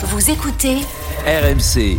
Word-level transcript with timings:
Vous 0.00 0.30
écoutez 0.30 0.76
RMC. 1.26 1.98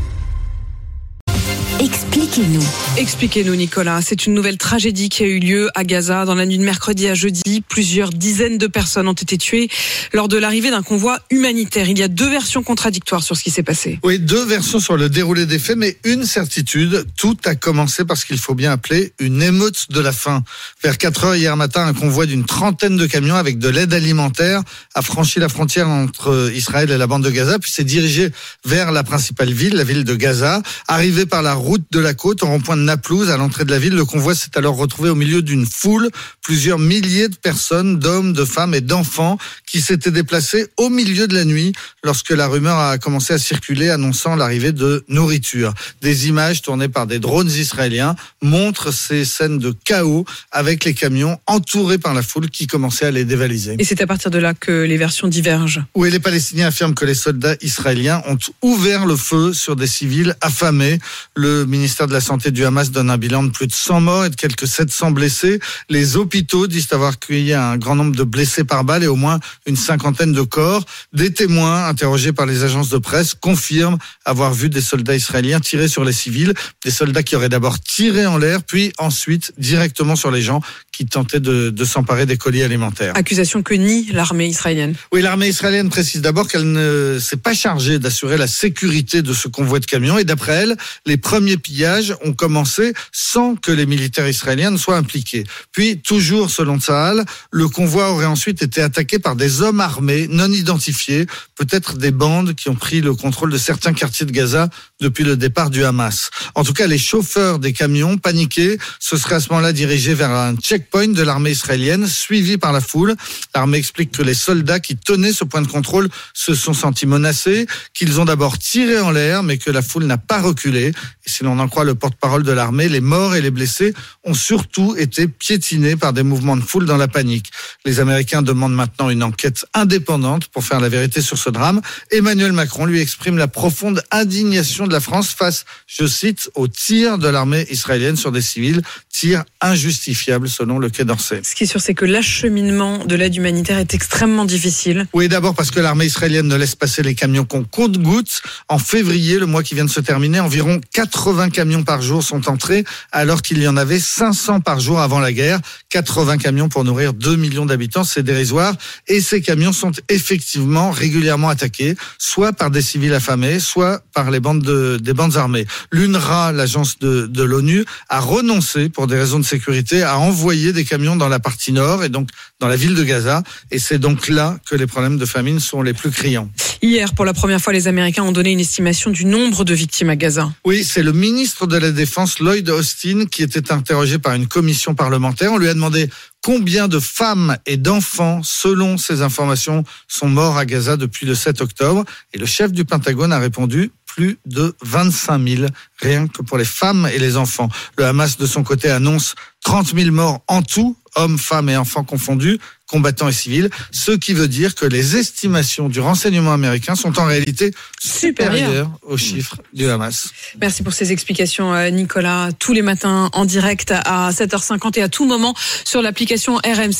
Expliquez-nous. 1.81 2.63
Expliquez-nous, 2.97 3.55
Nicolas. 3.55 4.01
C'est 4.01 4.25
une 4.25 4.33
nouvelle 4.33 4.57
tragédie 4.57 5.07
qui 5.07 5.23
a 5.23 5.27
eu 5.27 5.39
lieu 5.39 5.69
à 5.75 5.85
Gaza 5.85 6.25
dans 6.25 6.35
la 6.35 6.45
nuit 6.45 6.57
de 6.57 6.63
mercredi 6.63 7.07
à 7.07 7.13
jeudi. 7.13 7.63
Plusieurs 7.69 8.09
dizaines 8.09 8.57
de 8.57 8.67
personnes 8.67 9.07
ont 9.07 9.13
été 9.13 9.37
tuées 9.37 9.69
lors 10.11 10.27
de 10.27 10.35
l'arrivée 10.35 10.71
d'un 10.71 10.83
convoi 10.83 11.19
humanitaire. 11.31 11.87
Il 11.87 11.97
y 11.97 12.03
a 12.03 12.09
deux 12.09 12.29
versions 12.29 12.63
contradictoires 12.63 13.23
sur 13.23 13.37
ce 13.37 13.43
qui 13.43 13.49
s'est 13.49 13.63
passé. 13.63 13.97
Oui, 14.03 14.19
deux 14.19 14.43
versions 14.43 14.81
sur 14.81 14.97
le 14.97 15.07
déroulé 15.07 15.45
des 15.45 15.57
faits, 15.57 15.77
mais 15.77 15.97
une 16.03 16.25
certitude. 16.25 17.05
Tout 17.15 17.37
a 17.45 17.55
commencé 17.55 18.03
parce 18.03 18.25
qu'il 18.25 18.39
faut 18.39 18.55
bien 18.55 18.73
appeler 18.73 19.13
une 19.17 19.41
émeute 19.41 19.85
de 19.89 20.01
la 20.01 20.11
faim. 20.11 20.43
Vers 20.83 20.97
4 20.97 21.23
heures 21.23 21.35
hier 21.35 21.55
matin, 21.55 21.85
un 21.85 21.93
convoi 21.93 22.25
d'une 22.25 22.43
trentaine 22.43 22.97
de 22.97 23.05
camions 23.05 23.35
avec 23.35 23.57
de 23.57 23.69
l'aide 23.69 23.93
alimentaire 23.93 24.63
a 24.95 25.01
franchi 25.01 25.39
la 25.39 25.47
frontière 25.47 25.87
entre 25.87 26.51
Israël 26.53 26.91
et 26.91 26.97
la 26.97 27.07
bande 27.07 27.23
de 27.23 27.29
Gaza, 27.29 27.57
puis 27.57 27.71
s'est 27.71 27.85
dirigé 27.85 28.31
vers 28.65 28.91
la 28.91 29.03
principale 29.03 29.53
ville, 29.53 29.75
la 29.75 29.85
ville 29.85 30.03
de 30.03 30.15
Gaza. 30.15 30.61
Arrivé 30.89 31.25
par 31.25 31.41
la 31.41 31.53
route 31.53 31.68
de 31.77 31.99
la 31.99 32.13
côte, 32.13 32.43
au 32.43 32.47
rond-point 32.47 32.77
de 32.77 32.81
Naplouse, 32.81 33.29
à 33.29 33.37
l'entrée 33.37 33.65
de 33.65 33.71
la 33.71 33.79
ville, 33.79 33.93
le 33.93 34.05
convoi 34.05 34.33
s'est 34.33 34.57
alors 34.57 34.75
retrouvé 34.75 35.09
au 35.09 35.15
milieu 35.15 35.41
d'une 35.41 35.65
foule, 35.65 36.09
plusieurs 36.41 36.79
milliers 36.79 37.29
de 37.29 37.35
personnes, 37.35 37.99
d'hommes, 37.99 38.33
de 38.33 38.45
femmes 38.45 38.73
et 38.73 38.81
d'enfants, 38.81 39.37
qui 39.67 39.81
s'étaient 39.81 40.11
déplacés 40.11 40.67
au 40.77 40.89
milieu 40.89 41.27
de 41.27 41.35
la 41.35 41.45
nuit 41.45 41.73
lorsque 42.03 42.31
la 42.31 42.47
rumeur 42.47 42.77
a 42.77 42.97
commencé 42.97 43.33
à 43.33 43.37
circuler 43.37 43.89
annonçant 43.89 44.35
l'arrivée 44.35 44.71
de 44.71 45.03
nourriture. 45.09 45.73
Des 46.01 46.27
images 46.27 46.61
tournées 46.61 46.89
par 46.89 47.07
des 47.07 47.19
drones 47.19 47.51
israéliens 47.51 48.15
montrent 48.41 48.93
ces 48.93 49.25
scènes 49.25 49.59
de 49.59 49.73
chaos 49.83 50.25
avec 50.51 50.85
les 50.85 50.93
camions 50.93 51.37
entourés 51.45 51.97
par 51.97 52.13
la 52.13 52.21
foule 52.21 52.49
qui 52.49 52.67
commençait 52.67 53.05
à 53.05 53.11
les 53.11 53.25
dévaliser. 53.25 53.75
Et 53.79 53.83
c'est 53.83 54.01
à 54.01 54.07
partir 54.07 54.31
de 54.31 54.39
là 54.39 54.53
que 54.53 54.83
les 54.83 54.97
versions 54.97 55.27
divergent. 55.27 55.83
Oui, 55.95 56.09
les 56.09 56.19
Palestiniens 56.19 56.67
affirment 56.67 56.95
que 56.95 57.05
les 57.05 57.13
soldats 57.13 57.55
israéliens 57.61 58.23
ont 58.27 58.37
ouvert 58.61 59.05
le 59.05 59.15
feu 59.15 59.53
sur 59.53 59.75
des 59.75 59.87
civils 59.87 60.35
affamés. 60.41 60.99
Le 61.35 61.58
ministère 61.65 62.07
de 62.07 62.13
la 62.13 62.21
Santé 62.21 62.51
du 62.51 62.65
Hamas 62.65 62.91
donne 62.91 63.09
un 63.09 63.17
bilan 63.17 63.43
de 63.43 63.49
plus 63.49 63.67
de 63.67 63.73
100 63.73 64.01
morts 64.01 64.25
et 64.25 64.29
de 64.29 64.35
quelques 64.35 64.67
700 64.67 65.11
blessés. 65.11 65.59
Les 65.89 66.17
hôpitaux 66.17 66.67
disent 66.67 66.87
avoir 66.91 67.13
accueilli 67.13 67.53
un 67.53 67.77
grand 67.77 67.95
nombre 67.95 68.15
de 68.15 68.23
blessés 68.23 68.63
par 68.63 68.83
balle 68.83 69.03
et 69.03 69.07
au 69.07 69.15
moins 69.15 69.39
une 69.65 69.75
cinquantaine 69.75 70.33
de 70.33 70.41
corps. 70.41 70.83
Des 71.13 71.33
témoins 71.33 71.87
interrogés 71.87 72.33
par 72.33 72.45
les 72.45 72.63
agences 72.63 72.89
de 72.89 72.97
presse 72.97 73.33
confirment 73.33 73.97
avoir 74.25 74.53
vu 74.53 74.69
des 74.69 74.81
soldats 74.81 75.15
israéliens 75.15 75.59
tirer 75.59 75.87
sur 75.87 76.03
les 76.03 76.13
civils, 76.13 76.53
des 76.83 76.91
soldats 76.91 77.23
qui 77.23 77.35
auraient 77.35 77.49
d'abord 77.49 77.79
tiré 77.79 78.25
en 78.25 78.37
l'air, 78.37 78.63
puis 78.63 78.93
ensuite 78.97 79.53
directement 79.57 80.15
sur 80.15 80.31
les 80.31 80.41
gens 80.41 80.61
qui 80.91 81.05
tentaient 81.05 81.39
de, 81.39 81.69
de 81.69 81.85
s'emparer 81.85 82.25
des 82.25 82.37
colis 82.37 82.63
alimentaires. 82.63 83.13
Accusation 83.15 83.63
que 83.63 83.73
nie 83.73 84.11
l'armée 84.11 84.47
israélienne. 84.47 84.95
Oui, 85.13 85.21
l'armée 85.21 85.47
israélienne 85.47 85.89
précise 85.89 86.21
d'abord 86.21 86.47
qu'elle 86.47 86.69
ne 86.71 87.17
s'est 87.19 87.37
pas 87.37 87.53
chargée 87.53 87.99
d'assurer 87.99 88.37
la 88.37 88.47
sécurité 88.47 89.21
de 89.21 89.33
ce 89.33 89.47
convoi 89.47 89.79
de 89.79 89.85
camions 89.85 90.17
et 90.17 90.23
d'après 90.23 90.53
elle, 90.53 90.77
les 91.05 91.17
premiers 91.17 91.48
pillages 91.57 92.15
ont 92.23 92.33
commencé 92.33 92.93
sans 93.11 93.55
que 93.55 93.71
les 93.71 93.85
militaires 93.85 94.27
israéliens 94.27 94.71
ne 94.71 94.77
soient 94.77 94.97
impliqués. 94.97 95.43
Puis, 95.71 95.99
toujours 95.99 96.49
selon 96.49 96.79
Tsahal, 96.79 97.25
le 97.51 97.67
convoi 97.67 98.11
aurait 98.11 98.25
ensuite 98.25 98.61
été 98.61 98.81
attaqué 98.81 99.19
par 99.19 99.35
des 99.35 99.61
hommes 99.61 99.81
armés 99.81 100.27
non 100.29 100.51
identifiés, 100.51 101.25
peut-être 101.55 101.97
des 101.97 102.11
bandes 102.11 102.55
qui 102.55 102.69
ont 102.69 102.75
pris 102.75 103.01
le 103.01 103.13
contrôle 103.13 103.51
de 103.51 103.57
certains 103.57 103.93
quartiers 103.93 104.25
de 104.25 104.31
Gaza 104.31 104.69
depuis 104.99 105.23
le 105.23 105.37
départ 105.37 105.69
du 105.69 105.83
Hamas. 105.83 106.29
En 106.55 106.63
tout 106.63 106.73
cas, 106.73 106.87
les 106.87 106.97
chauffeurs 106.97 107.59
des 107.59 107.73
camions, 107.73 108.17
paniqués, 108.17 108.77
se 108.99 109.17
seraient 109.17 109.35
à 109.35 109.39
ce 109.39 109.49
moment-là 109.49 109.73
dirigés 109.73 110.13
vers 110.13 110.31
un 110.31 110.55
checkpoint 110.55 111.07
de 111.07 111.23
l'armée 111.23 111.51
israélienne, 111.51 112.07
suivi 112.07 112.57
par 112.57 112.73
la 112.73 112.81
foule. 112.81 113.15
L'armée 113.55 113.77
explique 113.77 114.11
que 114.11 114.21
les 114.21 114.33
soldats 114.33 114.79
qui 114.79 114.95
tenaient 114.95 115.33
ce 115.33 115.43
point 115.43 115.61
de 115.61 115.67
contrôle 115.67 116.09
se 116.33 116.53
sont 116.53 116.73
sentis 116.73 117.05
menacés, 117.05 117.67
qu'ils 117.93 118.19
ont 118.19 118.25
d'abord 118.25 118.57
tiré 118.57 118.99
en 118.99 119.11
l'air, 119.11 119.43
mais 119.43 119.57
que 119.57 119.71
la 119.71 119.81
foule 119.81 120.05
n'a 120.05 120.17
pas 120.17 120.41
reculé. 120.41 120.91
Si 121.39 121.45
l'on 121.45 121.57
en 121.59 121.69
croit 121.69 121.85
le 121.85 121.95
porte-parole 121.95 122.43
de 122.43 122.51
l'armée, 122.51 122.89
les 122.89 122.99
morts 122.99 123.33
et 123.33 123.39
les 123.39 123.49
blessés 123.49 123.93
ont 124.25 124.33
surtout 124.33 124.97
été 124.97 125.29
piétinés 125.29 125.95
par 125.95 126.11
des 126.11 126.23
mouvements 126.23 126.57
de 126.57 126.61
foule 126.61 126.85
dans 126.85 126.97
la 126.97 127.07
panique. 127.07 127.49
Les 127.85 128.01
Américains 128.01 128.41
demandent 128.41 128.73
maintenant 128.73 129.09
une 129.09 129.23
enquête 129.23 129.65
indépendante 129.73 130.47
pour 130.47 130.65
faire 130.65 130.81
la 130.81 130.89
vérité 130.89 131.21
sur 131.21 131.37
ce 131.37 131.49
drame. 131.49 131.79
Emmanuel 132.11 132.51
Macron 132.51 132.85
lui 132.85 132.99
exprime 132.99 133.37
la 133.37 133.47
profonde 133.47 134.03
indignation 134.11 134.85
de 134.85 134.91
la 134.91 134.99
France 134.99 135.29
face, 135.29 135.63
je 135.87 136.05
cite, 136.05 136.51
aux 136.55 136.67
tirs 136.67 137.17
de 137.17 137.29
l'armée 137.29 137.65
israélienne 137.71 138.17
sur 138.17 138.33
des 138.33 138.41
civils, 138.41 138.81
tirs 139.09 139.45
injustifiables 139.61 140.49
selon 140.49 140.77
le 140.77 140.89
Quai 140.89 141.05
d'Orsay. 141.05 141.39
Ce 141.45 141.55
qui 141.55 141.63
est 141.63 141.67
sûr, 141.67 141.79
c'est 141.79 141.93
que 141.93 142.03
l'acheminement 142.03 143.05
de 143.05 143.15
l'aide 143.15 143.35
humanitaire 143.37 143.77
est 143.77 143.93
extrêmement 143.93 144.43
difficile. 144.43 145.07
Oui, 145.13 145.29
d'abord 145.29 145.55
parce 145.55 145.71
que 145.71 145.79
l'armée 145.79 146.05
israélienne 146.05 146.49
ne 146.49 146.55
laisse 146.57 146.75
passer 146.75 147.01
les 147.01 147.15
camions 147.15 147.45
qu'on 147.45 147.63
compte-gouttes. 147.63 148.41
En 148.67 148.77
février, 148.77 149.39
le 149.39 149.45
mois 149.45 149.63
qui 149.63 149.73
vient 149.73 149.85
de 149.85 149.89
se 149.89 150.01
terminer, 150.01 150.41
environ 150.41 150.81
80 151.19 151.49
camions 151.49 151.83
par 151.83 152.01
jour 152.01 152.23
sont 152.23 152.49
entrés, 152.49 152.85
alors 153.11 153.41
qu'il 153.41 153.61
y 153.61 153.67
en 153.67 153.75
avait 153.75 153.99
500 153.99 154.61
par 154.61 154.79
jour 154.79 155.01
avant 155.01 155.19
la 155.19 155.33
guerre. 155.33 155.59
80 155.89 156.37
camions 156.37 156.69
pour 156.69 156.85
nourrir 156.85 157.13
2 157.13 157.35
millions 157.35 157.65
d'habitants, 157.65 158.05
c'est 158.05 158.23
dérisoire. 158.23 158.73
Et 159.09 159.19
ces 159.19 159.41
camions 159.41 159.73
sont 159.73 159.91
effectivement 160.07 160.91
régulièrement 160.91 161.49
attaqués, 161.49 161.97
soit 162.17 162.53
par 162.53 162.71
des 162.71 162.81
civils 162.81 163.13
affamés, 163.13 163.59
soit 163.59 164.01
par 164.13 164.31
les 164.31 164.39
bandes 164.39 164.61
de, 164.61 164.97
des 165.01 165.13
bandes 165.13 165.35
armées. 165.35 165.67
L'UNRWA, 165.91 166.53
l'agence 166.53 166.99
de, 166.99 167.27
de 167.27 167.43
l'ONU, 167.43 167.83
a 168.07 168.21
renoncé, 168.21 168.87
pour 168.87 169.07
des 169.07 169.17
raisons 169.17 169.39
de 169.39 169.45
sécurité, 169.45 170.03
à 170.03 170.17
envoyer 170.19 170.71
des 170.71 170.85
camions 170.85 171.17
dans 171.17 171.27
la 171.27 171.39
partie 171.39 171.73
nord 171.73 172.05
et 172.05 172.09
donc 172.09 172.29
dans 172.61 172.69
la 172.69 172.77
ville 172.77 172.95
de 172.95 173.03
Gaza. 173.03 173.43
Et 173.71 173.79
c'est 173.79 173.99
donc 173.99 174.29
là 174.29 174.57
que 174.69 174.75
les 174.77 174.87
problèmes 174.87 175.17
de 175.17 175.25
famine 175.25 175.59
sont 175.59 175.81
les 175.81 175.93
plus 175.93 176.11
criants. 176.11 176.49
Hier, 176.81 177.13
pour 177.13 177.25
la 177.25 177.33
première 177.33 177.59
fois, 177.59 177.73
les 177.73 177.89
Américains 177.89 178.23
ont 178.23 178.31
donné 178.31 178.51
une 178.51 178.59
estimation 178.61 179.11
du 179.11 179.25
nombre 179.25 179.65
de 179.65 179.73
victimes 179.73 180.09
à 180.09 180.15
Gaza. 180.15 180.49
Oui, 180.63 180.85
c'est 180.85 181.03
le 181.03 181.11
ministre 181.11 181.67
de 181.67 181.75
la 181.77 181.91
Défense, 181.91 182.39
Lloyd 182.39 182.69
Austin, 182.69 183.25
qui 183.29 183.43
était 183.43 183.73
interrogé 183.73 184.17
par 184.17 184.33
une 184.33 184.47
commission 184.47 184.95
parlementaire. 184.95 185.51
On 185.51 185.57
lui 185.57 185.67
a 185.67 185.73
demandé 185.73 186.09
combien 186.41 186.87
de 186.87 186.99
femmes 186.99 187.57
et 187.65 187.75
d'enfants, 187.75 188.41
selon 188.43 188.97
ces 188.97 189.21
informations, 189.21 189.83
sont 190.07 190.29
morts 190.29 190.57
à 190.57 190.65
Gaza 190.65 190.95
depuis 190.95 191.25
le 191.25 191.35
7 191.35 191.59
octobre. 191.59 192.05
Et 192.33 192.37
le 192.37 192.45
chef 192.45 192.71
du 192.71 192.85
Pentagone 192.85 193.33
a 193.33 193.39
répondu 193.39 193.91
plus 194.05 194.39
de 194.45 194.73
25 194.81 195.47
000, 195.47 195.65
rien 196.01 196.27
que 196.27 196.41
pour 196.41 196.57
les 196.57 196.65
femmes 196.65 197.09
et 197.13 197.19
les 197.19 197.35
enfants. 197.35 197.69
Le 197.97 198.05
Hamas, 198.05 198.37
de 198.37 198.45
son 198.45 198.63
côté, 198.63 198.89
annonce 198.89 199.35
30 199.63 199.93
000 199.93 200.11
morts 200.11 200.41
en 200.47 200.61
tout, 200.61 200.95
hommes, 201.15 201.37
femmes 201.37 201.69
et 201.69 201.77
enfants 201.77 202.03
confondus, 202.03 202.59
combattants 202.89 203.29
et 203.29 203.33
civils, 203.33 203.69
ce 203.91 204.11
qui 204.11 204.33
veut 204.33 204.47
dire 204.47 204.75
que 204.75 204.85
les 204.85 205.15
estimations 205.15 205.89
du 205.89 205.99
renseignement 205.99 206.53
américain 206.53 206.95
sont 206.95 207.19
en 207.19 207.25
réalité 207.25 207.71
supérieures 207.99 208.89
aux 209.03 209.17
chiffres 209.17 209.57
du 209.73 209.87
Hamas. 209.87 210.29
Merci 210.59 210.83
pour 210.83 210.93
ces 210.93 211.11
explications, 211.11 211.73
euh, 211.73 211.89
Nicolas. 211.89 212.49
Tous 212.57 212.73
les 212.73 212.81
matins 212.81 213.29
en 213.33 213.45
direct 213.45 213.91
à 213.91 214.31
7h50 214.31 214.97
et 214.97 215.03
à 215.03 215.09
tout 215.09 215.25
moment 215.25 215.53
sur 215.85 216.01
l'application 216.01 216.55
RMC. 216.57 216.97